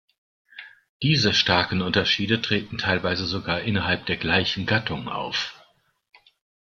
Diese 1.03 1.31
starken 1.31 1.83
Unterschiede 1.83 2.41
treten 2.41 2.79
teilweise 2.79 3.27
sogar 3.27 3.61
innerhalb 3.61 4.07
der 4.07 4.17
gleichen 4.17 4.65
Gattung 4.65 5.07
auf. 5.07 5.63